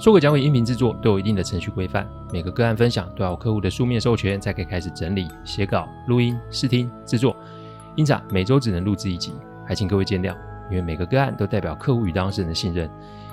[0.00, 7.36] 说鬼讲鬼音频制作都有一定的程序规范，每个个案分享都要有客户的书面授权才可以开始整理、写稿、录音、试听、制作。
[7.96, 9.34] 因此，每周只能录制一集，
[9.66, 10.34] 还请各位见谅。
[10.70, 12.90] 因为每个个案都代表客户与当事人的信任，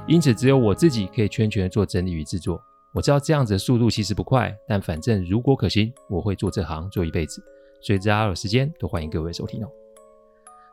[0.07, 2.61] 因此只有我自己可以全权做整理与制作。
[2.91, 7.41] 我知道这样子的速度其实不快，但反正如果可行，我会做这行做一辈子。
[7.81, 9.69] 所以只要有时间，都欢迎各位收听哦。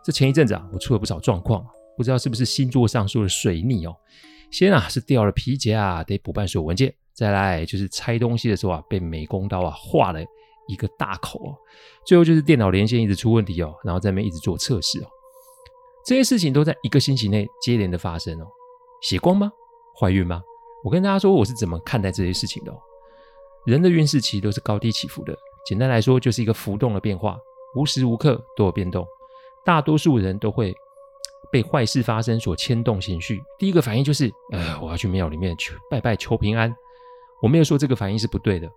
[0.02, 1.64] 这前一阵子啊，我出了不少状况，
[1.96, 3.94] 不知道是不是星座上说的水逆哦。
[4.54, 10.20] 先啊是掉了皮夹啊，得补办所有文件；再来就是拆东西的时候啊，被美工刀啊划了
[10.68, 11.52] 一个大口哦；
[12.06, 15.06] 最后就是电脑连线一直出问题哦，然后在那边一直做测试哦。
[16.06, 18.46] 这些事情都在一个星期内接连的发生哦。
[19.02, 19.50] 血光吗？
[19.98, 20.40] 怀孕吗？
[20.84, 22.78] 我跟大家说我是怎么看待这些事情的哦。
[23.66, 27.36] 人的运势其实都是高低起伏的，简单来说就是一个浮动的变化，
[27.74, 29.04] 无时无刻都有变动。
[29.64, 30.72] 大多数人都会。
[31.50, 36.74] 被坏事发生所牵动情绪，第一个反应就是，呃，我要去庙里面求拜拜求平安。
[37.40, 38.68] 我没有说这个反应是不对的，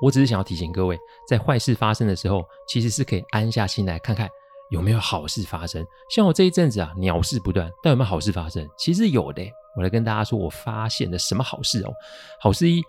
[0.00, 4.28] 我只是想要提醒各位，在坏事发生的时候，其实是可以安下心来看看
[4.70, 5.84] 有没有好事发生。
[6.10, 8.68] 像我这一阵子啊，鸟事不断，但有没有好事发生？
[8.76, 9.42] 其实有的。
[9.76, 11.92] 我来跟大家说，我发现了什么好事哦？
[12.38, 12.80] 好事一，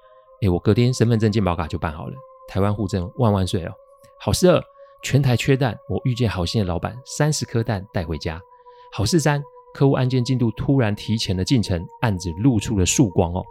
[0.42, 2.14] 诶，我隔天身份证健保卡就办好了，
[2.48, 3.72] 台湾户证万万岁哦。
[4.20, 4.62] 好事二，
[5.04, 8.42] 全台缺蛋，我遇见好心的老板，三十颗蛋带回家。
[8.92, 9.44] 好事三，
[9.74, 13.44] 客户案件进度突然提前了进程，案子露出了曙光哦。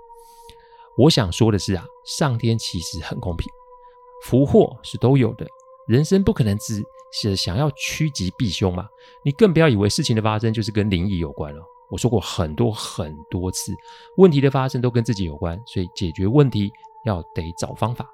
[0.97, 3.48] 我想说的是啊，上天其实很公平，
[4.23, 5.46] 福祸是都有的。
[5.86, 6.83] 人生不可能只
[7.13, 8.89] 是想要趋吉避凶嘛，
[9.24, 11.63] 你更不要以为事情的发生就是跟灵异有关了。
[11.91, 13.73] 我说过很多很多次，
[14.17, 16.73] 问题的发生都跟自己有关，所以解决问题
[17.05, 18.08] 要得找方法。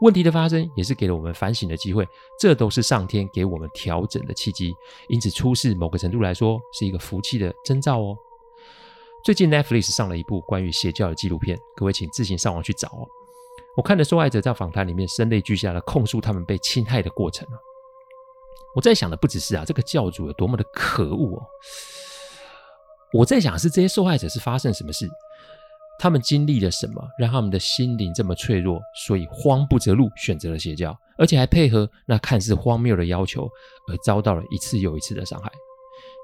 [0.00, 2.06] 问题的发生也是给了我们反省的机会，
[2.38, 4.74] 这都是上天给我们调整的契机。
[5.08, 8.16] 因此出事某个程度来说是一个福气的征兆哦。
[9.24, 13.06] 最近 Netflix 上了一部关于邪教的纪录片，各位请自行上网去找哦。
[13.76, 17.56] 我看的受害者在访谈里面声泪俱下的控诉他们被侵害的过程啊。
[18.74, 21.42] 我在想的不只是啊这个教主有多么的可恶哦，
[23.12, 25.08] 我在想是这些受害者是发生什么事。
[25.98, 28.80] 他们经历了什么，让他们的心灵这么脆弱？
[29.06, 33.48] 所以慌不择路，选择了邪教，而且还配合那看似荒谬的要求，
[33.88, 35.50] 而遭到了一次又一次的伤害。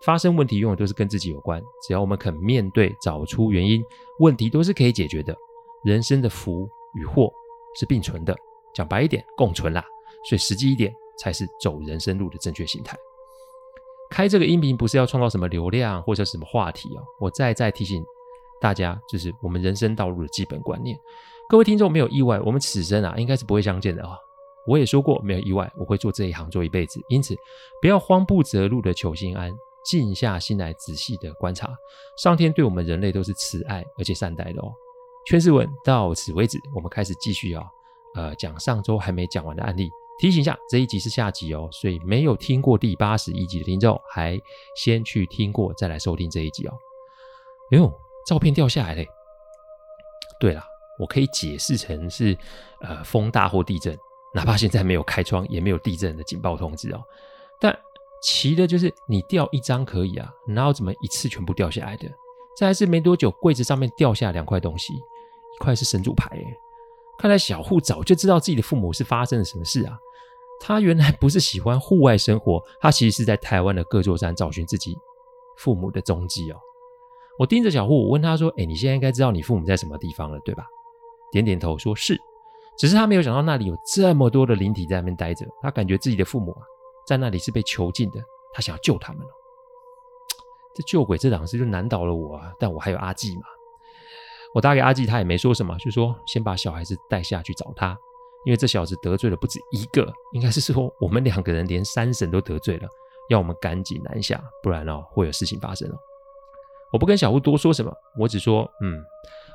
[0.05, 3.83] 发生问题永远都是跟自己有关，只要我们肯面对，找出原因，
[4.19, 5.35] 问题都是可以解决的。
[5.85, 7.31] 人生的福与祸
[7.79, 8.37] 是并存的，
[8.75, 9.85] 讲白一点，共存啦。
[10.29, 12.97] 所以实际一点，才是走人生路的正确心态。
[14.11, 18.03] 开这个音频不是要创造什么流量或者什么话题哦，我再再提醒。
[18.61, 20.97] 大家就是我们人生道路的基本观念。
[21.49, 24.17] 各位听众没有意外，我们此生啊应该是不会相见的啊。
[24.67, 27.01] 我也说过没有意外，我会做这一行做一辈子。
[27.09, 27.35] 因此，
[27.81, 29.51] 不要慌不择路的求心安，
[29.85, 31.75] 静下心来仔细的观察。
[32.19, 34.71] 上天对我们人类都是慈爱而且善待的哦。
[35.27, 37.65] 圈世文到此为止，我们开始继续啊，
[38.15, 39.91] 呃，讲上周还没讲完的案例。
[40.21, 44.39] 提醒一下，这一集是下集哦，所以没有听过第八十一集的听众，还
[44.77, 46.73] 先去听过再来收听这一集哦。
[47.73, 47.93] 哎呦。
[48.31, 49.09] 照片掉下来嘞！
[50.39, 50.63] 对了，
[51.01, 52.39] 我可以解释成是
[52.81, 53.99] 呃风大或地震，
[54.33, 57.03] 哪怕现在没有开窗，也没有地震的警报通知哦。
[57.61, 57.77] 但
[58.23, 62.09] 奇的就是你掉一张可以啊，哪有怎么一次全部掉下来的？
[62.57, 66.45] 再来是没多久，柜子上面掉下两块东西，一块是神主牌诶，
[67.19, 69.99] 看来小户早就知道自己的父母是发生了什么事啊。
[70.61, 74.97] 他原来不是喜欢户外生活，他其实是在台湾的各座山找寻自己
[75.57, 76.61] 父母的踪迹哦。
[77.39, 80.65] 我盯着小户，我问他说：“哎，你现在应该知道你父母在什么地方了，对吧？”
[81.33, 82.19] 点点头说：“是。”
[82.79, 85.47] 只是他没有想到那里有这么多的灵体在那边待着。
[85.61, 86.63] 他感觉自己的父母啊，
[87.07, 88.19] 在那里是被囚禁的。
[88.55, 89.29] 他想要救他们了。
[90.75, 92.53] 这救鬼这档事就难倒了我啊！
[92.59, 93.43] 但我还有阿纪嘛。
[94.55, 97.97] 我打给阿纪，他也没说什么，就说先把小孩子带下去找他，
[98.45, 102.89] 因为这小子得罪了不止一个，应该是说我们两个人连山神都得罪了，
[103.29, 105.95] 要我们赶紧南下，不然哦会有事情发生哦。
[106.93, 109.05] 我不跟小户多说什么，我只说，嗯，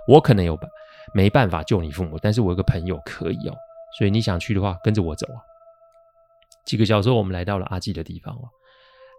[0.07, 0.69] 我可能有办
[1.13, 3.53] 没办法救你父母，但是我有个朋友可以哦，
[3.97, 5.37] 所以你想去的话，跟着我走啊。
[6.65, 8.49] 几个小时后，我们来到了阿纪的地方哦，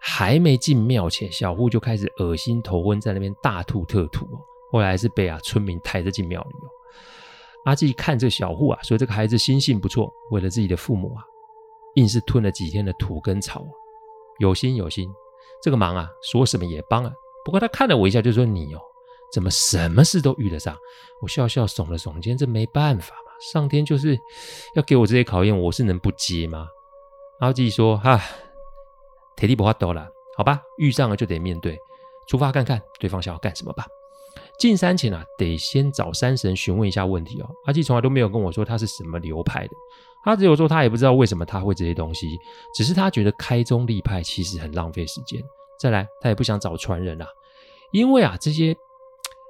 [0.00, 4.38] 还没进庙前，小户就开始恶心头昏，在那边大吐特吐哦。
[4.72, 6.68] 后来是被啊村民抬着进庙里哦。
[7.66, 11.22] 阿纪看这小户啊，说这个孩子心性不错，为了自己的父母啊，
[11.94, 13.70] 硬是吞了几天的土跟草啊，
[14.38, 15.08] 有心有心，
[15.62, 17.12] 这个忙啊，说什么也帮啊。
[17.46, 18.80] 不过他看了我一下，就说：“你哦，
[19.32, 20.76] 怎么什么事都遇得上？”
[21.22, 24.18] 我笑笑耸了耸肩，这没办法嘛，上天就是
[24.74, 26.66] 要给我这些考验，我是能不接吗？
[27.38, 28.20] 阿纪说：“哈，
[29.36, 31.78] 铁地不怕多了，好吧，遇上了就得面对，
[32.26, 33.86] 出发看看对方想要干什么吧。”
[34.58, 37.48] 进山前啊，得先找山神询问一下问题哦。
[37.66, 39.72] 阿纪从来都没有跟我说他是什么流派的，
[40.24, 42.36] 他只有说他也不知道为什么他会这些东西，
[42.74, 45.40] 只是他觉得开宗立派其实很浪费时间。
[45.78, 47.28] 再来，他也不想找传人啊，
[47.92, 48.74] 因为啊这些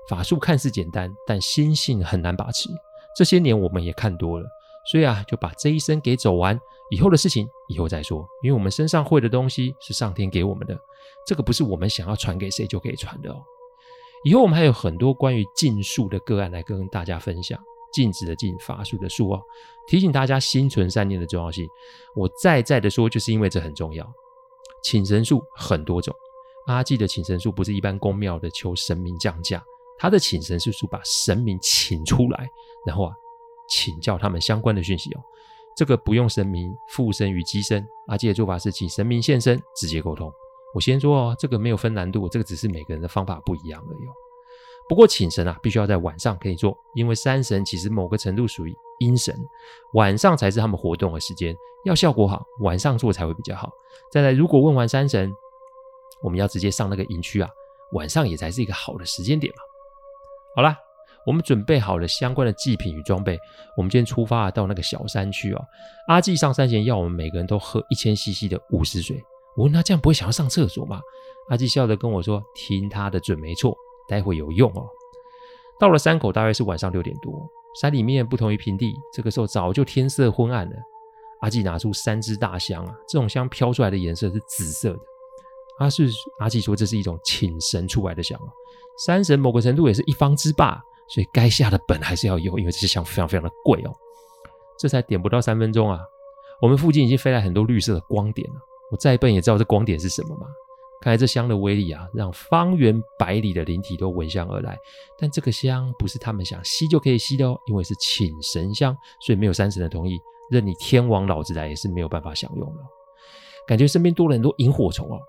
[0.08, 2.68] 法术看似简单，但心性很难把持。
[3.16, 4.46] 这些年我们也看多了，
[4.90, 6.58] 所以啊就把这一生给走完，
[6.90, 8.26] 以后的事情以后再说。
[8.42, 10.78] 因为我们身上会的东西是上天给我们的，
[11.26, 13.42] 这个不是我们想要传给谁就可以传的哦。
[14.24, 17.58] 以后我们还有很多关于禁术的个案来跟大家分享，
[17.92, 19.40] 禁止的禁，法术的术哦，
[19.86, 21.66] 提醒大家心存善念的重要性。
[22.14, 24.06] 我再再的说，就是因为这很重要。
[24.86, 26.14] 请神术很多种，
[26.66, 29.60] 阿纪的请神术不是一般宫庙的求神明降价，
[29.98, 32.48] 他的请神术是把神明请出来，
[32.86, 33.12] 然后啊
[33.68, 35.20] 请教他们相关的讯息哦。
[35.76, 40.32] 这个不用神明附身与机身，阿纪的做法是请神明现身，直接沟通。
[40.72, 44.06] 我先说哦，这个没有分难度，这个只是每个人的方法不一样而已。
[44.88, 49.34] 不过请神啊，必须要在晚上可以做，因为山神其实某个程度属于阴神，
[49.94, 53.70] 晚上才是他们活动的时间，要效果好，晚上做才会比较好。
[54.12, 55.32] 再来，如果问完山神，
[56.22, 57.50] 我们要直接上那个营区啊，
[57.92, 59.58] 晚上也才是一个好的时间点嘛。
[60.54, 60.76] 好啦，
[61.26, 63.36] 我们准备好了相关的祭品与装备，
[63.76, 65.64] 我们今天出发到那个小山区哦。
[66.06, 69.20] 阿纪上山前要我们每个人都喝一千 CC 的午时水。
[69.56, 71.00] 我问他这样不会想要上厕所吗？
[71.48, 73.76] 阿纪笑着跟我说：“听他的准没错，
[74.08, 74.86] 待会有用哦。”
[75.78, 77.48] 到了山口大约是晚上六点多，
[77.80, 80.76] 山里面不同于平地，这个时候早就天色昏暗了。
[81.40, 85.00] 阿纪拿出三支大香啊，这种香飘出来的颜色是紫色的。
[85.78, 86.08] 阿是
[86.38, 88.48] 阿纪说这是一种请神出来的香啊，
[89.04, 93.94] 山神某个程度也是一方之霸，所以该下的本还是要有，因为这些香非常非常的贵哦。
[94.78, 96.00] 这才点不到三分钟啊，
[96.62, 98.56] 我们附近已经飞来很多绿色的光点了。
[98.90, 100.46] 我再笨也知道这光点是什么嘛？
[101.00, 104.78] 看来这香的威力啊，让方圆百里的灵体都闻香而来。
[105.18, 110.18] 但这个香不是他们想吸就可以吸的哦，因为是请神香，所以没有山神的同意，
[110.50, 112.82] 任你天王老子来也是没有办法享用的。
[113.66, 115.20] 感觉身边多了很多萤火虫哦。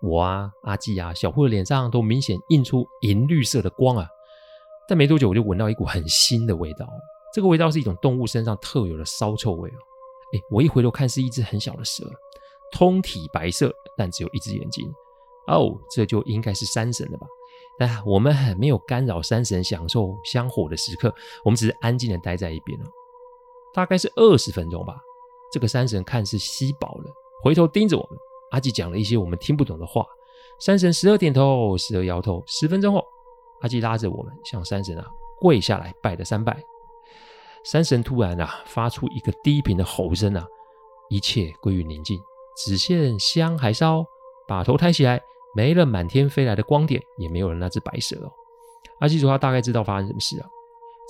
[0.00, 4.06] 我啊，阿纪啊，小户的脸上都明显映出银绿色的光啊。
[4.88, 6.88] 但没多久我就闻到一股很腥的味道，
[7.32, 9.78] 这个味道是一种动物身上特有的骚臭味哦。
[10.34, 12.04] 诶，我一回头看是一只很小的蛇。
[12.72, 14.84] 通体白色，但只有一只眼睛。
[15.46, 17.26] 哦，这就应该是山神了吧？
[17.78, 21.12] 但我们很没有干扰山神享受香火的时刻，
[21.44, 22.86] 我们只是安静的待在一边了。
[23.74, 24.96] 大概是二十分钟吧。
[25.52, 27.12] 这个山神看似吸饱了，
[27.42, 28.18] 回头盯着我们。
[28.52, 30.06] 阿纪讲了一些我们听不懂的话。
[30.60, 32.42] 山神时而点头，时而摇头。
[32.46, 33.04] 十分钟后，
[33.60, 35.04] 阿纪拉着我们向山神啊
[35.40, 36.62] 跪下来拜了三拜。
[37.64, 40.46] 山神突然啊发出一个低频的吼声啊，
[41.08, 42.20] 一切归于宁静。
[42.56, 44.04] 只见香还烧，
[44.46, 45.20] 把头抬起来，
[45.54, 48.32] 没了满天飞来的光点，也没有了那只白蛇哦。
[49.00, 50.48] 阿纪说他大概知道发生什么事啊。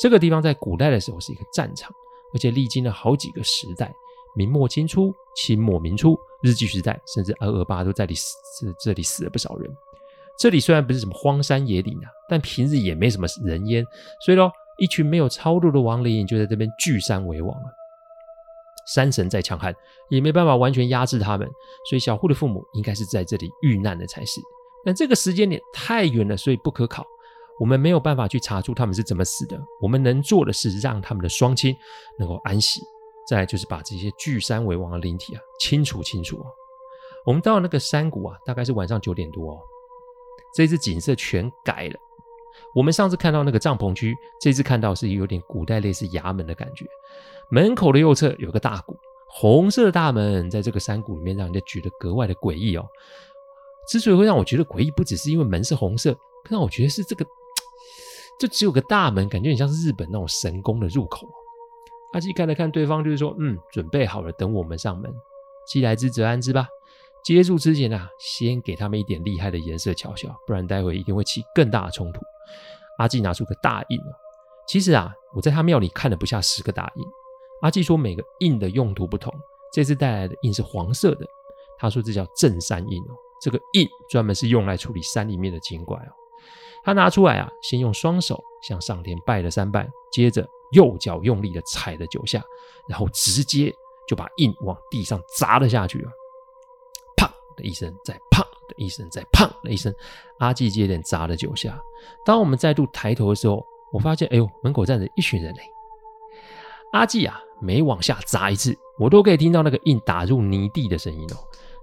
[0.01, 1.93] 这个地方在古代的时候是一个战场，
[2.35, 3.95] 而且历经了好几个时代，
[4.35, 8.35] 明末清初、清末明初、日据时代，甚至二二八都在里死，
[8.81, 9.71] 这里死了不少人。
[10.37, 13.85] 这里虽然不是什么荒山野岭啊，但平日也没什么人烟，
[14.25, 17.71] 所以喽，一群没有超度的亡灵就在这边聚山为王啊。
[18.87, 19.75] 山神再强悍，
[20.09, 21.49] 也没办法完全压制他们，
[21.89, 24.41] 所以小户的父母应该是在这里遇难的才是。
[24.85, 27.05] 但这个时间点太远了，所以不可考，
[27.59, 29.59] 我们没有办法去查出他们是怎么死的。
[29.81, 31.75] 我们能做的是让他们的双亲
[32.19, 32.81] 能够安息，
[33.27, 36.45] 再就是把这些聚山为王的灵体啊清除清除。
[37.25, 39.59] 我们到那个山谷啊，大概是晚上九点多哦，
[40.55, 41.99] 这次景色全改了。
[42.75, 46.85] 我们上次看到那个帐篷区，这次看到是有点古代类似衙门的感觉。
[47.51, 48.97] 门口的右侧有个大鼓，
[49.29, 52.87] 红色的大门在这个山谷里面，让人家觉得格外的诡异哦。
[53.89, 56.13] 之所以会让我觉得诡异，不只是因为门是红色，
[56.45, 57.25] 更让我觉得是这个，
[58.41, 61.29] 就只有个大门，感觉很像是日本那种神宫的入口。
[62.13, 65.13] 阿纪看了看对方，就是说：“嗯，准备好了，等我们上门。
[65.67, 66.67] 既来之则安之吧。
[67.25, 72.21] 接触之前啊，先给他们一点厉害的颜色瞧瞧，不然待会一定会起更大的冲突。”
[72.99, 73.99] 阿纪拿出个大印，
[74.69, 77.05] 其实啊，我在他庙里看了不下十个大印。
[77.65, 79.33] 阿纪说每个印的用途不同，
[79.73, 81.27] 这次带来的印是黄色的，
[81.79, 83.17] 他说这叫镇山印哦。
[83.41, 86.13] 这个印专门是用来处理山里面的精怪哦。
[86.85, 92.45] 他拿出来啊，先用双手向上天拜了三拜，接着右脚用力的踩了九下，
[92.87, 93.75] 然后直接
[94.07, 96.13] 就把印往地上砸了下去啊！
[97.17, 99.91] 砰的一声，再砰的一声，再砰的一声，
[100.39, 101.81] 阿纪接连砸了九下。
[102.27, 105.63] 当我们再度抬头的时候，我发现，哎呦，门口站着一群人嘞！
[106.95, 111.37] 阿记啊，每往下砸一次，我都可以听到那个印打入泥地的声音哦。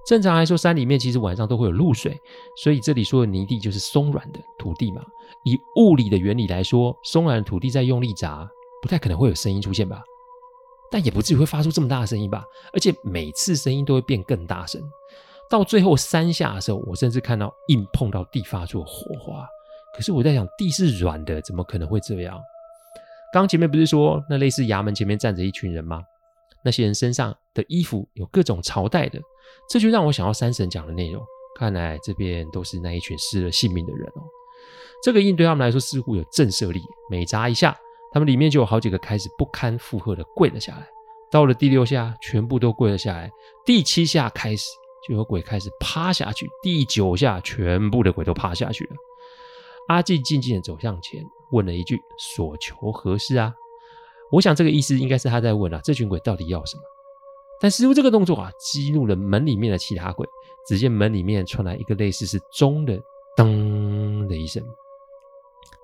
[0.08, 2.18] 正常来说，山里面其实晚上都会有露水，
[2.64, 5.02] 所以这里说的泥地就是松软的土地嘛。
[5.44, 8.50] 以物理的原理来说，松软的土地再用力砸，
[8.82, 10.02] 不太可能会有声音出现吧？
[10.90, 12.46] 但也不至于会发出这么大的声音吧？
[12.72, 14.82] 而且每次声音都会变更大声，
[15.50, 19.46] 到最后三下的时候，我甚至看到印碰到地发出火花。
[19.94, 22.40] 可是我在想，地是软的，怎么可能会这样？
[23.34, 26.02] 刚前面不是说那类似衙门前面站着一群人吗？
[26.64, 29.20] 那些人身上的衣服有各种朝代的，
[29.70, 31.24] 这就让我想到三神讲的内容。
[31.58, 34.22] 看来这边都是那一群失了性命的人哦。
[35.04, 37.76] 这个印对他们来说似乎有震慑力，每砸一下，
[38.14, 40.88] 他们里面就有好几个开始不堪负荷的跪了下来。
[41.32, 43.32] 到了第六下，全部都跪了下来。
[43.66, 44.66] 第七下开始，
[45.08, 46.48] 就有鬼开始趴下去。
[46.62, 48.92] 第九下，全部的鬼都趴下去了。
[49.88, 53.54] 阿纪静静的走向前，问了一句：“所求何事啊？”
[54.32, 56.84] 我想这个意思应该是他在问啊，这群鬼到底要什么？
[57.60, 60.28] 但似乎这个动作啊，激怒了门里面的其他鬼。
[60.68, 62.96] 只见门里面传来一个类似是钟的
[63.36, 64.64] 噔的一声，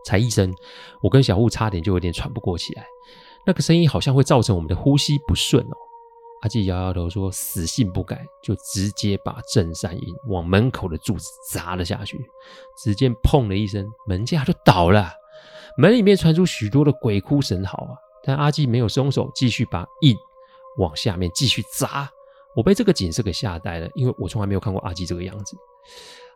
[0.06, 0.54] 才一声，
[1.02, 2.86] 我跟小户差点就有点喘不过气来。
[3.46, 5.76] 那个声音好像会造成我们的呼吸不顺哦。
[6.42, 12.24] 阿纪摇摇头说：“死性不改，就直接把镇山印往门口的柱子砸了下去。
[12.78, 15.12] 只见砰的一声，门架就倒了，
[15.78, 17.94] 门里面传出许多的鬼哭神嚎啊！
[18.24, 20.16] 但阿纪没有松手，继续把印
[20.78, 22.10] 往下面继续砸。
[22.56, 25.56] 我被这个景色给吓呆了，因为我从来没有看过阿纪这个样子，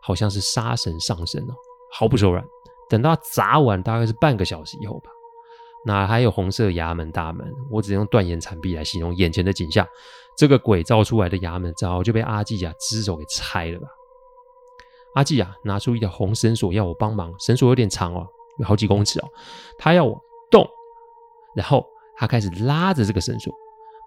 [0.00, 1.54] 好像是杀神上身哦，
[1.92, 2.44] 毫不手软。
[2.88, 5.10] 等到砸完，大概是半个小时以后吧。”
[5.84, 7.52] 哪还有红色衙门大门？
[7.68, 9.84] 我只用断言残壁来形容眼前的景象。
[10.36, 13.88] 这个鬼造出来的衙门早就被阿纪啊只手给拆了吧？
[15.14, 18.24] 阿纪啊拿出一条红绳索要我帮忙，绳索有点长哦，
[18.58, 19.28] 有好几公尺哦。
[19.78, 20.68] 他要我动，
[21.54, 21.84] 然后
[22.16, 23.52] 他开始拉着这个绳索，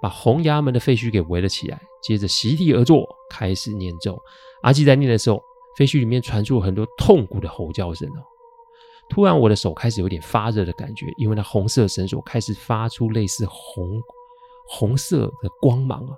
[0.01, 1.79] 把红衙门的废墟给围了起来。
[2.01, 4.21] 接着席地而坐，开始念咒。
[4.61, 5.41] 阿基在念的时候，
[5.77, 8.23] 废墟里面传出很多痛苦的吼叫声哦。
[9.09, 14.01] 突然，我的手开始有点发热的感觉，因为那红色绳索开始发出类似红
[14.67, 16.17] 红色的光芒啊，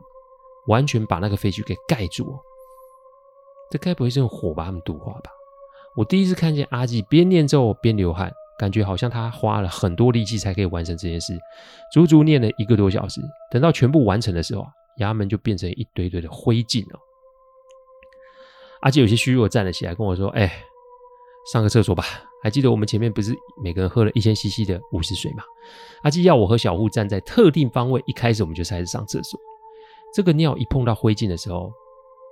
[0.68, 2.40] 完全把那个废墟给盖住哦。
[3.70, 5.32] 这该不会是用火把他们毒化吧？
[5.98, 11.36] 我第一次看见阿纪边念咒边流汗，感觉好像他花了很多力气才可以完成这件事，
[11.92, 13.20] 足足念了一个多小时。
[13.52, 17.00] 等到全部完成的时候啊，衙门就变成一堆堆的灰烬了。
[18.82, 20.62] 阿纪有些虚弱站了起来，跟我说：“哎，
[21.52, 22.06] 上个厕所吧。”
[22.44, 25.44] 还记得我们前面不是每个人喝了一千 CC 的午时水吗？
[26.04, 29.40] 阿纪要我和小户站在特定方位，一开始我们就开始上厕所。
[30.14, 31.72] 这个尿一碰到灰烬的时候，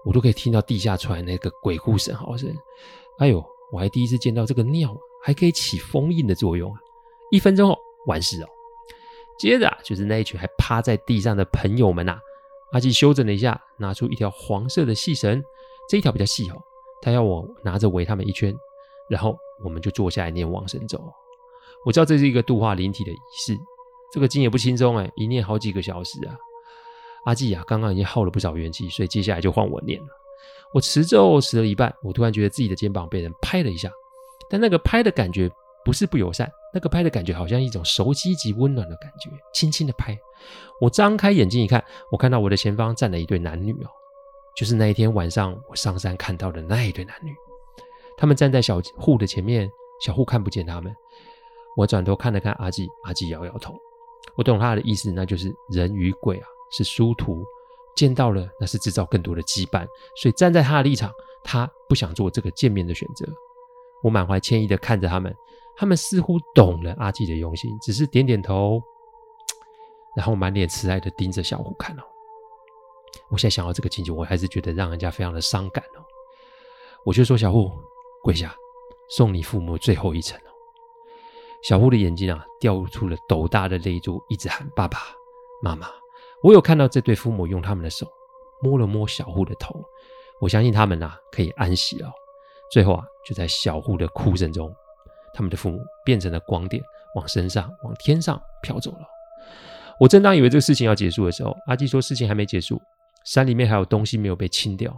[0.06, 2.56] 我都可以听到地下传来那个鬼哭神嚎声。
[3.18, 6.80] 哎呦，我还第一次见到这个尿还可以起封印的作用啊！
[7.32, 8.48] 一分钟后完事哦。
[9.38, 12.18] 接着啊，就是那一群还趴在地上的朋友们呐、
[12.72, 15.44] 阿纪修整了一下，拿出一条黄色的细绳，
[15.90, 16.62] 这一条比较细哦，
[17.02, 18.56] 他要我拿着围他们一圈。
[19.08, 21.00] 然后我们就坐下来念往生咒。
[21.86, 23.56] 我知道这是一个度化灵体的仪式，
[24.12, 26.36] 这个经也不轻松哎，一念好几个小时啊。
[27.26, 30.08] 阿纪啊，刚刚已经耗了不少元气，所以接下来就换我念了。
[30.74, 33.90] 我持咒持了一半，我突然觉得自己的肩膀被人拍了一下，
[34.50, 35.50] 但那个拍的感觉
[35.84, 40.18] 不是不友善，那个拍的感觉好像一种熟悉及温暖的感觉，轻轻的拍。
[40.82, 43.90] 我张开眼睛一看，我看到我的前方站了一对男女哦，
[44.56, 47.34] 就是那一天晚上我上山看到的那一对男女。
[48.18, 49.70] 他们站在小户的前面，
[50.02, 50.94] 小户看不见他们。
[51.78, 53.74] 我转头看了看阿纪，阿纪摇摇头。
[54.36, 57.44] 我懂他的意思，那就是人与鬼啊是殊途，
[57.96, 59.88] 见到了那是制造更多的羁绊。
[60.16, 61.12] 所以站在他的立场，
[61.44, 63.26] 他不想做这个见面的选择。
[64.04, 65.36] 我满怀歉意的看着他们，
[65.76, 68.82] 他们似乎懂了阿纪的用心，只是点点头，
[70.16, 72.04] 然后满脸慈爱的盯着小虎看哦。
[73.30, 76.04] 我现在想到这个情景，我还是觉得让人家非常的伤感哦。
[77.06, 77.72] 我就说小户。
[78.24, 78.56] 跪下，
[79.08, 80.50] 送你父母最后一程哦。
[81.62, 84.98] 小户的眼睛啊，掉出了斗大的泪珠，一直喊爸爸、
[85.62, 85.88] 妈妈。
[86.46, 88.06] 我有看到这对父母用他们的手
[88.62, 89.84] 摸了摸小户的头，
[90.40, 92.12] 我相信他们啊可以安息了。
[92.72, 94.72] 最后啊，就在小户的哭声中，
[95.34, 96.84] 他们的父母变成了光点，
[97.16, 99.00] 往身上、往天上飘走了。
[100.00, 102.80] 我正当以为这个事情要结束的时候，阿基说事情还没结束，
[103.26, 104.96] 山里面还有东西没有被清掉。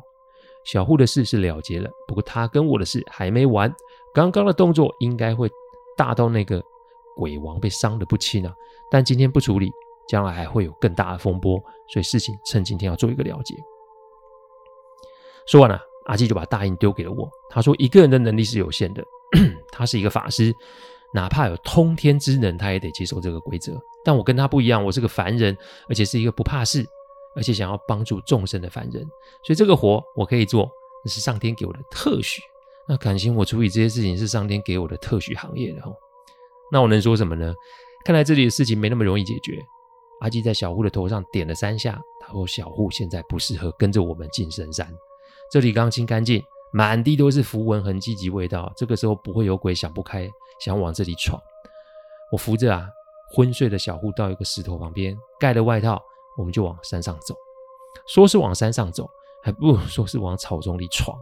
[0.66, 3.74] 小户的事是了结了，不过他跟我的事还没完。
[4.14, 5.50] 刚刚的动作应该会
[5.96, 6.62] 大到那个
[7.16, 8.54] 鬼王被伤得不轻啊！
[8.92, 9.72] 但今天不处理，
[10.08, 11.60] 将来还会有更大的风波，
[11.92, 13.56] 所以事情趁今天要做一个了结。
[15.46, 17.30] 说完了，阿基就把大印丢给了我。
[17.50, 19.04] 他说：“一个人的能力是有限的，
[19.72, 20.54] 他是一个法师，
[21.14, 23.78] 哪怕有通天之能，他也得接受这个规则。
[24.04, 26.86] 但我跟他不一样，我是个凡人，而且是一个不怕事，
[27.36, 29.02] 而且想要帮助众生的凡人。
[29.46, 30.70] 所以这个活我可以做，
[31.04, 32.42] 那是上天给我的特许。
[32.90, 35.94] 那感情我处理这些事情是上天给我的特许行业的哦。
[36.72, 37.54] 那我能说什么呢？
[38.04, 39.66] 看来这里的事情没那么容易解决。”
[40.20, 44.88] 阿纪在小户的头上点了三下，他说：“小户现在不适合跟着我们进深山。”
[45.52, 46.44] 这里刚清干净，
[46.74, 48.72] 满地都是符文痕迹及味道。
[48.76, 51.42] 这个时候不会有鬼想不开，想往这里闯。
[52.32, 52.90] 我扶着啊
[53.34, 56.02] 昏睡的小户到一个石头旁边，盖了外套，
[56.38, 57.36] 我们就往山上走。
[58.08, 59.08] 说是往山上走，
[59.44, 61.18] 还不如说是往草丛里闯。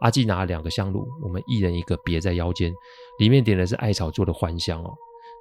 [0.00, 2.74] 阿纪拿了两个香炉，我们一人一个别在腰间，
[3.18, 4.92] 里面点的是艾草做的还香哦。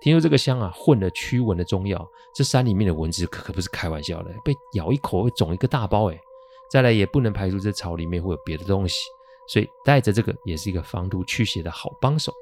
[0.03, 2.05] 听说这个香啊混了驱蚊的中药，
[2.36, 6.19] 这山里面的蚊子可可不是开玩笑的，被咬一口会肿一个大包诶。
[6.69, 8.98] 再来也不能排除这草里面会有别的东西，
[9.48, 12.33] 所以带着这个也是一个防毒驱邪的好帮手。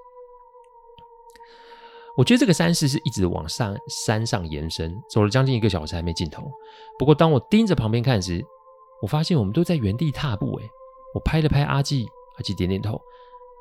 [2.17, 6.49] 我觉得这个山势是一直往上山上延伸，走了将近一个小时还没尽头。
[6.97, 8.43] 不过当我盯着旁边看时，
[9.03, 10.57] 我发现我们都在原地踏步。
[10.57, 10.67] 诶，
[11.13, 12.99] 我拍了拍阿纪，阿纪点点头，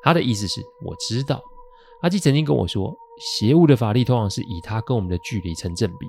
[0.01, 1.39] 他的意思是我知道。
[2.01, 2.91] 阿纪曾经跟我说，
[3.21, 6.07] 邪物的法力通常是以它跟我们的距离成正比，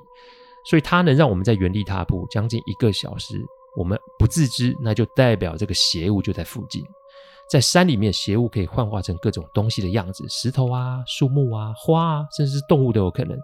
[0.65, 3.41] 所以它能让我们在原地踏步将近一个小时。
[3.75, 6.83] 我们不自知，那就代表这个邪物就在附近。
[7.49, 13.37] 在山里面，邪物可以幻化成各种东西的样子，石头啊、树木啊、花啊，甚至是动物都有可能。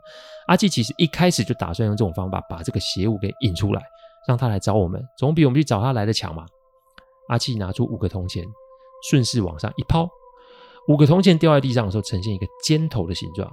[0.47, 3.83] 阿纪其实一开始就打算用这种方法把这个邪物给引出来，
[4.27, 6.45] 让他来找我们，总比我们去找他来的强嘛。
[7.27, 8.45] 阿纪拿出五个铜钱，
[9.09, 10.07] 顺势往上一抛，
[10.89, 13.49] 五个铜钱掉在地上的时候，呈现一个尖头的形状。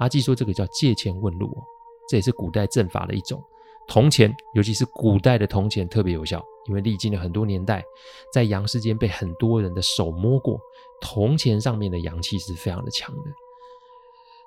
[0.00, 1.62] 阿纪说这个叫借钱问路哦，
[2.08, 3.40] 这也是古代阵法的一种。
[3.86, 7.84] 铜钱，尤其是古代的铜钱特别有效，因为历经了很多年代，
[8.32, 10.60] 在阳世间被很多人的手摸过，
[11.00, 13.30] 铜钱上面的阳气是非常的强的。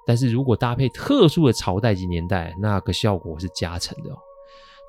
[0.06, 4.18] 但是如果搭配特殊的朝代及年代，那个效果是加成的哦。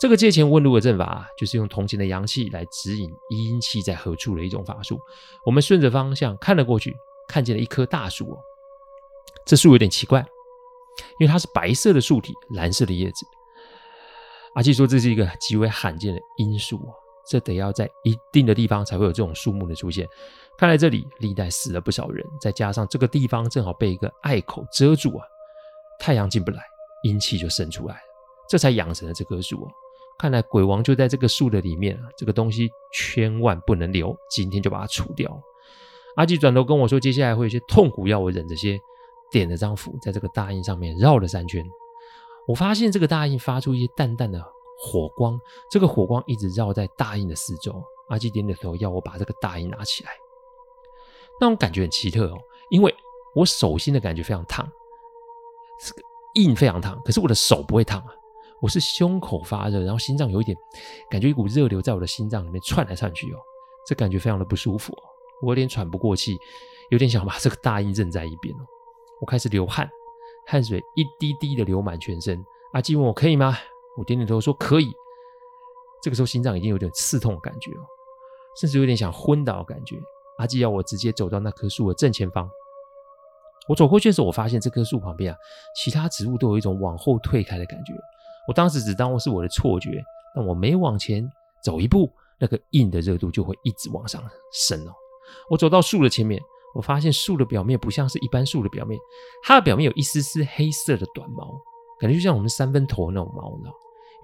[0.01, 4.99] 这个借钱问路的阵法，就是用铜钱的阳气来指引阴气在何处的一种法术。
[5.47, 6.95] 我们顺着方向看了过去，
[7.29, 8.39] 看见了一棵大树哦。
[9.47, 10.21] 这树有点奇怪，
[11.19, 13.27] 因为它是白色的树体，蓝色的叶子。
[14.55, 16.93] 阿纪说：“这是一个极为罕见的阴树啊，
[17.27, 20.09] 这得要在一定的地方才会有这种树木的出现。
[20.57, 25.27] 看来这里历代死了不少人，再加上这个地方正好被一个隘口遮住啊，
[25.99, 26.63] 太阳进不来，
[27.03, 28.01] 阴气就渗出来了，
[28.49, 29.73] 这才养成了这棵树啊。
[30.19, 35.43] 看来鬼王就在这个树的里面啊，这个东西千万不能留，今天就把它除掉。”
[36.17, 38.79] 阿纪转头跟我说：“接下来会有些痛苦，要我忍着些。”
[39.33, 41.65] 点了张符，在这个大印上面绕了三圈。
[42.47, 44.41] 我发现这个大印发出一些淡淡的
[44.79, 45.37] 火光，
[45.69, 47.83] 这个火光一直绕在大印的四周。
[48.11, 50.11] 阿纪点点头，要我把这个大印拿起来。
[51.41, 52.39] 那种感觉很奇特哦，
[52.71, 52.95] 因为
[53.35, 54.71] 我手心的感觉非常烫，
[55.81, 56.03] 这个
[56.35, 58.15] 印非常烫，可是我的手不会烫啊。
[58.65, 60.57] 我是胸口发热，然后心脏有一点
[61.11, 63.37] 感觉，一股热流在我的心脏里面窜来窜去哦，
[63.87, 65.03] 这感觉非常的不舒服哦，
[65.43, 66.35] 我有点喘不过气，
[66.89, 68.65] 有点想把这个大印扔在一边哦。
[69.21, 69.87] 我开始流汗。
[70.47, 73.55] 汗水一滴滴的流满全身，阿纪问我可以吗？
[73.99, 74.91] 我点点头说可以。
[76.03, 77.85] 这个时候心脏已经有点刺痛的感觉哦，
[78.59, 79.97] 甚至有点想昏倒的感觉。
[80.39, 82.49] 阿纪要我直接走到那棵树的正前方。
[83.69, 85.39] 我走过去的时候，我发现这棵树旁边啊，
[85.77, 87.93] 其他植物都有一种往后退开的感觉。
[88.49, 89.91] 我当时只当我是我的错觉，
[90.35, 91.29] 但我每往前
[91.63, 94.93] 走一步，那个印的热度就会一直往上升哦。
[95.51, 96.41] 我走到树的前面。
[96.75, 98.99] 我发现树的表面不像是一般树的表面，
[99.45, 101.57] 它的表面有一丝丝黑色的短毛，
[102.01, 103.75] 感觉就像我们三分头那种毛，你知道？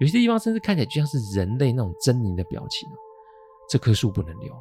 [0.01, 2.89] 有些地方甚至看起来就像是人类那种狰狞的表情。
[3.69, 4.53] 这棵树不能留。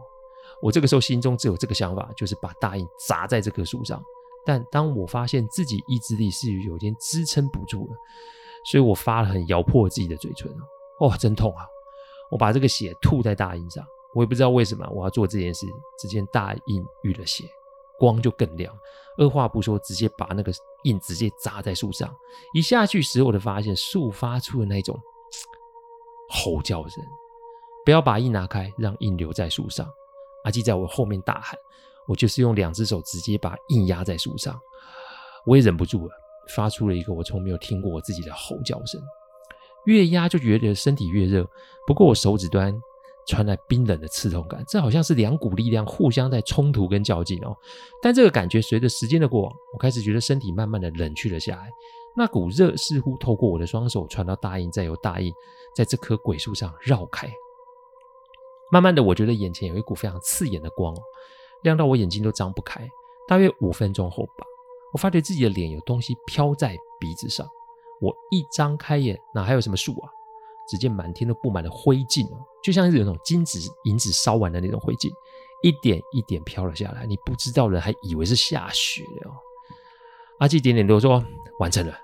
[0.63, 4.01] 我这个时候心中只有这个想法，就是把大印砸在这棵树上。
[4.47, 7.97] 但当我发现自己意志力是有点支撑不住了，
[8.65, 10.51] 所以我发了狠，咬破自己的嘴唇。
[11.01, 11.67] 哦，真痛啊！
[12.31, 15.67] 我把这个血吐在大印上，我也不知道为什么我要做这件事。
[15.99, 17.45] 只见大印遇了血。
[17.99, 18.75] 光就更亮，
[19.19, 20.51] 二话不说，直接把那个
[20.85, 22.11] 印直接砸在树上。
[22.55, 24.99] 一下去时，我就发现树发出的那种
[26.31, 27.05] 吼叫声。
[27.85, 29.87] 不要把印拿开，让印留在树上。
[30.45, 31.59] 阿基在我后面大喊，
[32.09, 34.59] 我就是用两只手直接把印压在树上。
[35.45, 36.15] 我也忍不住了，
[36.55, 39.01] 发出了一个我从没有听过我自己的吼叫声。
[39.87, 41.49] 越压就觉得身体越热，
[41.87, 42.75] 不过我手指端
[43.27, 47.57] 传来冰冷的刺痛感，这好像是两股力量互相在冲突跟较劲哦。
[48.03, 51.71] 但这个感觉随着时间的过往，我开始觉得身体慢慢的冷却了下来，
[52.15, 55.33] 那股热似乎透过我的双手传到大印，再由大印
[55.75, 57.27] 在这棵鬼树上绕开。
[58.71, 60.95] 慢慢的，我觉得眼前有一股非常刺眼的光，
[61.63, 62.87] 亮到我眼睛都张不开。
[63.27, 64.45] 大约五分钟后吧，
[64.93, 67.47] 我发觉自己的脸有东西飘在鼻子上。
[68.01, 70.11] 我一张开眼，哪还有什么树啊？
[70.69, 75.11] 只见满天都布满了灰烬哦，就像是有那种金子银子烧完的那种灰烬，
[75.63, 77.05] 一点一点飘了下来。
[77.07, 79.35] 你不知道的人还以为是下雪了哦。
[80.39, 81.23] 阿纪点点头说
[81.59, 81.99] ：“完成了。”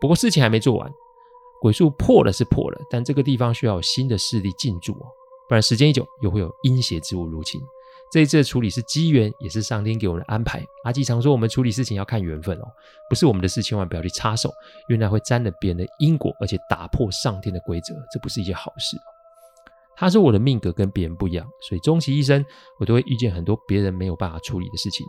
[0.00, 0.92] 不过事情还没做完，
[1.60, 5.06] 鬼树破了是破了，但这个地方需要新的势力进驻哦。
[5.48, 7.60] 不然时间一久，又会有阴邪之物入侵。
[8.10, 10.64] 这一次的处理是机缘，也是上天给我们的安排。
[10.84, 12.64] 阿纪常说，我们处理事情要看缘分哦，
[13.08, 14.48] 不是我们的事，千万不要去插手，
[14.88, 18.96] 因为那会沾了别人的因果，而且打破上天的规则，这不是一件好事。
[19.96, 22.44] 他说我的命格跟别人不一样，所以终其一生，
[22.78, 25.06] 我都会遇见很多别人没有办法处理的事情。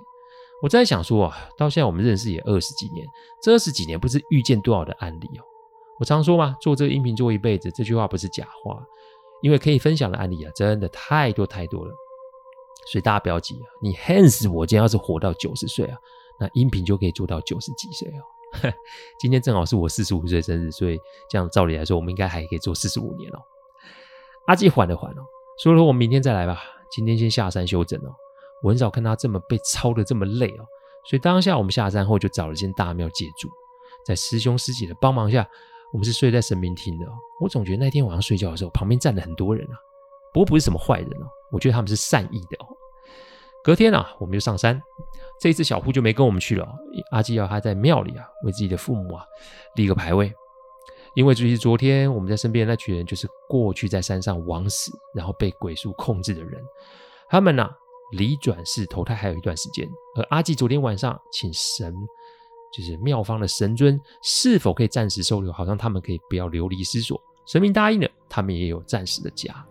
[0.61, 3.07] 我在想说啊，到现在我们认识也二十几年，
[3.41, 5.43] 这二十几年不知遇见多少的案例哦。
[5.99, 8.83] 我常说嘛，做这个音频做一辈子，这句话不是假话。
[9.41, 11.93] 因为可以分享的案例啊，真的太多太多了，
[12.91, 13.65] 所以大家不要急啊。
[13.81, 15.97] 你 Hans，我今天要是活到九十岁啊，
[16.39, 18.21] 那音频就可以做到九十几岁哦。
[19.19, 20.97] 今天正好是我四十五岁生日，所以
[21.29, 23.39] 这样照理来说，我们应该还可以做四十五年哦。
[24.47, 25.21] 阿纪缓了缓哦，
[25.61, 28.09] 说了我明天再来吧，今天先下山休整哦。
[28.63, 30.65] 我很少看他这么被操的这么累哦，
[31.07, 33.47] 所以当下我们下山后就找了间大庙借住，
[34.05, 35.47] 在师兄师姐的帮忙下。
[35.91, 39.75] 我们是睡在神明厅的哦，我总觉得那天晚上睡觉的时候，旁边站了很多人啊。
[40.31, 42.67] 不过不是什么坏人哦，我觉得他们是善意的哦。
[43.63, 44.81] 隔天啊，我们就上山，
[45.39, 46.67] 这一次小户就没跟我们去了。
[47.11, 49.23] 阿纪要他在庙里啊，为自己的父母啊
[49.75, 50.33] 立个牌位，
[51.15, 56.61] 因为就是昨天我们在身边的那群人，就是过去在山上枉死，然后被鬼术控制的人。
[57.29, 57.69] 他们呢，
[58.13, 61.93] 离转世投胎还有一段时间，而阿纪昨天晚上请神。
[62.71, 67.19] 就是庙方的神尊是否可以暂时收留，好让他们可以不要流离失所。
[67.47, 69.65] 神明答应了，他们也有暂时的家。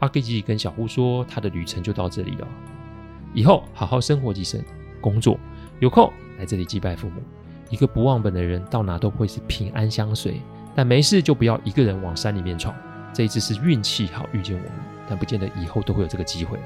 [0.00, 2.48] 阿纪跟小户说，他的旅程就到这里了，
[3.34, 4.62] 以后好好生活即生
[5.00, 5.38] 工作，
[5.80, 7.22] 有空来这里祭拜父母。
[7.68, 10.40] 一个不忘本的人，到哪都会是平安相随。
[10.74, 12.74] 但没事就不要一个人往山里面闯。
[13.12, 14.72] 这一次是运气好遇见我们，
[15.08, 16.62] 但不见得以后都会有这个机会哦。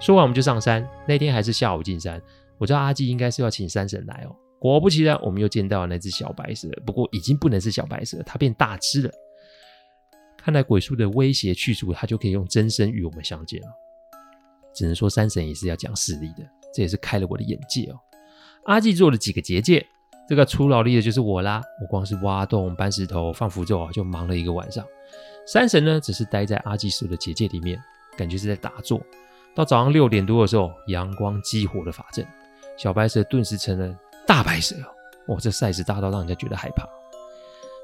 [0.00, 2.20] 说完我们就上山，那天还是下午进山。
[2.58, 4.34] 我知道阿纪应该是要请山神来哦。
[4.58, 9.10] 果不其然，我们又见到了那只小白蛇，不过已经不能是小白蛇，它变大只了。
[10.36, 13.68] 看来鬼术的威胁去除，它就可以用真身与我们相见了。
[14.74, 16.42] 只能说山神也是要讲实力的，
[16.74, 17.98] 这也是开了我的眼界哦。
[18.64, 19.84] 阿纪做了几个结界，
[20.28, 21.60] 这个出劳力的就是我啦。
[21.80, 24.84] 我光是挖洞、搬石头、放符咒啊，就忙了一个晚上。
[25.46, 27.78] 山神呢，只是待在阿纪说的结界里面，
[28.16, 29.00] 感觉是在打坐。
[29.54, 32.26] 到早上六点多的时候，阳光激活了法阵，
[32.78, 33.98] 小白蛇顿时成了。
[34.24, 34.76] 大白蛇
[35.26, 36.88] 哦，这 size 大到让人家觉得害怕。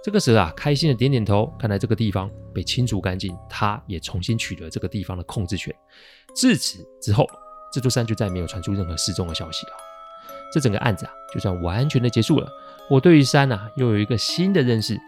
[0.05, 5.75] 这个蛇啊，开心的点点头，看来这个地方被清除干净，它也重新取得这个地方的控制权。
[6.35, 7.29] 自此之后，
[7.73, 9.73] 这座山就再没有传出任何失踪的消息了。
[10.53, 12.49] 这整个案子啊，就算完全的结束了。
[12.89, 14.99] 我对于山啊，又有一个新的认识。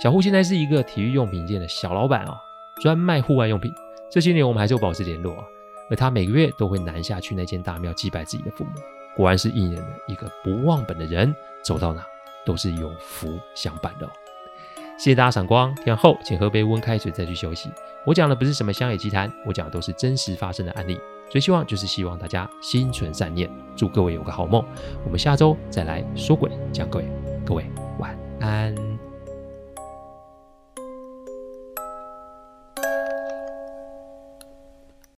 [0.00, 2.36] 小户现在是一个体育用品店的小老板哦，
[2.82, 3.72] 专卖户外用品。
[4.10, 5.44] 这些年我们还是有保持联络啊，
[5.90, 8.70] 而他每个月都会南下去那间大庙祭拜自己的父母。
[9.16, 12.04] 果然是应验了一个不忘本的人，走到哪
[12.44, 14.10] 都是有福相伴的哦。
[14.96, 17.70] 谢谢大家赏光，听完后请喝杯温开水再去休息。
[18.04, 20.98] 我讲的不是什么乡野奇谈，我讲的都是真实发生的案例。
[21.28, 24.64] 最希望就是希望大家心存善念，祝各位有个好梦。
[25.04, 27.04] 我们下周再来说鬼讲鬼，
[27.44, 27.66] 各位
[27.98, 28.95] 晚安。